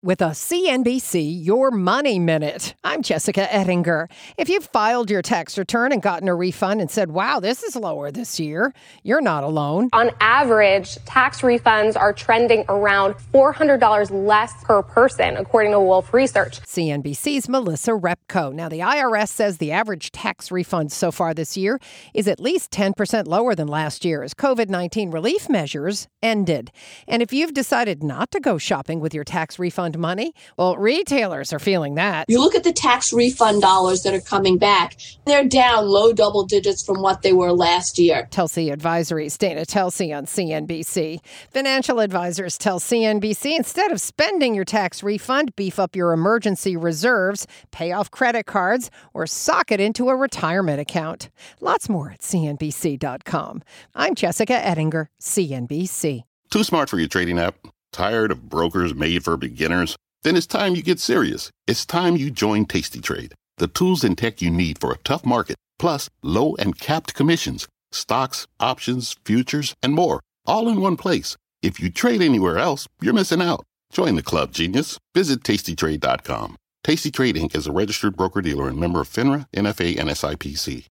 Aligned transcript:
with 0.00 0.20
a 0.20 0.26
CNBC 0.26 1.44
Your 1.44 1.72
Money 1.72 2.20
Minute. 2.20 2.74
I'm 2.84 3.02
Jessica 3.02 3.52
Ettinger. 3.52 4.08
If 4.36 4.48
you've 4.48 4.66
filed 4.66 5.10
your 5.10 5.22
tax 5.22 5.58
return 5.58 5.90
and 5.90 6.00
gotten 6.00 6.28
a 6.28 6.36
refund 6.36 6.80
and 6.80 6.88
said, 6.88 7.10
wow, 7.10 7.40
this 7.40 7.64
is 7.64 7.74
lower 7.74 8.12
this 8.12 8.38
year, 8.38 8.72
you're 9.02 9.20
not 9.20 9.42
alone. 9.42 9.88
On 9.92 10.12
average, 10.20 10.94
tax 11.04 11.40
refunds 11.40 11.96
are 11.96 12.12
trending 12.12 12.64
around 12.68 13.14
$400 13.34 14.26
less 14.26 14.52
per 14.62 14.82
person, 14.82 15.36
according 15.36 15.72
to 15.72 15.80
Wolfe 15.80 16.14
Research. 16.14 16.60
CNBC's 16.78 17.48
Melissa 17.48 17.90
Repko. 17.90 18.54
Now, 18.54 18.68
the 18.68 18.78
IRS 18.78 19.30
says 19.30 19.58
the 19.58 19.72
average 19.72 20.12
tax 20.12 20.52
refund 20.52 20.92
so 20.92 21.10
far 21.10 21.34
this 21.34 21.56
year 21.56 21.80
is 22.14 22.28
at 22.28 22.38
least 22.38 22.70
10% 22.70 23.26
lower 23.26 23.56
than 23.56 23.66
last 23.66 24.04
year 24.04 24.22
as 24.22 24.32
COVID 24.32 24.68
19 24.68 25.10
relief 25.10 25.48
measures 25.48 26.06
ended. 26.22 26.70
And 27.08 27.20
if 27.20 27.32
you've 27.32 27.52
decided 27.52 28.04
not 28.04 28.30
to 28.30 28.38
go 28.38 28.58
shopping 28.58 29.00
with 29.00 29.12
your 29.12 29.24
tax 29.24 29.58
refund, 29.58 29.98
money? 29.98 30.32
Well, 30.56 30.76
retailers 30.76 31.52
are 31.52 31.58
feeling 31.58 31.96
that. 31.96 32.26
You 32.28 32.38
look 32.38 32.54
at 32.54 32.62
the 32.62 32.72
tax 32.72 33.12
refund 33.12 33.60
dollars 33.60 34.02
that 34.02 34.14
are 34.14 34.20
coming 34.20 34.56
back, 34.56 34.96
they're 35.26 35.48
down 35.48 35.88
low 35.88 36.12
double 36.12 36.46
digits 36.46 36.84
from 36.84 37.02
what 37.02 37.22
they 37.22 37.32
were 37.32 37.50
last 37.52 37.98
year. 37.98 38.28
Telsey 38.30 38.72
Advisory's 38.72 39.36
Dana 39.36 39.62
Telsey 39.62 40.16
on 40.16 40.26
CNBC. 40.26 41.18
Financial 41.50 41.98
advisors 41.98 42.56
tell 42.56 42.78
CNBC 42.78 43.56
instead 43.56 43.90
of 43.90 44.00
spending 44.00 44.54
your 44.54 44.64
tax 44.64 45.02
refund, 45.02 45.56
beef 45.56 45.80
up 45.80 45.96
your 45.96 46.12
emergency 46.68 46.76
reserves, 46.76 47.46
pay 47.70 47.92
off 47.92 48.10
credit 48.10 48.46
cards, 48.46 48.90
or 49.14 49.26
sock 49.26 49.72
it 49.72 49.80
into 49.80 50.08
a 50.08 50.16
retirement 50.16 50.80
account. 50.80 51.30
Lots 51.60 51.88
more 51.88 52.10
at 52.10 52.20
CNBC.com. 52.20 53.62
I'm 53.94 54.14
Jessica 54.14 54.54
Ettinger, 54.54 55.08
CNBC. 55.20 56.24
Too 56.50 56.64
smart 56.64 56.90
for 56.90 56.98
your 56.98 57.08
trading 57.08 57.38
app? 57.38 57.54
Tired 57.92 58.30
of 58.32 58.48
brokers 58.48 58.94
made 58.94 59.24
for 59.24 59.36
beginners? 59.36 59.96
Then 60.22 60.36
it's 60.36 60.46
time 60.46 60.74
you 60.74 60.82
get 60.82 61.00
serious. 61.00 61.50
It's 61.66 61.86
time 61.86 62.16
you 62.16 62.30
join 62.30 62.66
Tasty 62.66 63.00
Trade, 63.00 63.34
the 63.58 63.68
tools 63.68 64.04
and 64.04 64.16
tech 64.16 64.42
you 64.42 64.50
need 64.50 64.78
for 64.78 64.92
a 64.92 64.98
tough 65.04 65.24
market, 65.24 65.56
plus 65.78 66.10
low 66.22 66.54
and 66.56 66.78
capped 66.78 67.14
commissions, 67.14 67.68
stocks, 67.92 68.46
options, 68.58 69.16
futures, 69.24 69.74
and 69.82 69.94
more, 69.94 70.20
all 70.44 70.68
in 70.68 70.80
one 70.80 70.96
place. 70.96 71.36
If 71.62 71.80
you 71.80 71.90
trade 71.90 72.22
anywhere 72.22 72.58
else, 72.58 72.86
you're 73.00 73.14
missing 73.14 73.42
out. 73.42 73.64
Join 73.90 74.16
the 74.16 74.22
club, 74.22 74.52
genius. 74.52 74.98
Visit 75.14 75.42
tastytrade.com. 75.42 76.56
Tasty 76.84 77.10
Trade 77.10 77.36
Inc. 77.36 77.56
is 77.56 77.66
a 77.66 77.72
registered 77.72 78.16
broker 78.16 78.40
dealer 78.40 78.68
and 78.68 78.78
member 78.78 79.00
of 79.00 79.08
FINRA, 79.08 79.46
NFA, 79.54 79.98
and 79.98 80.08
SIPC. 80.10 80.86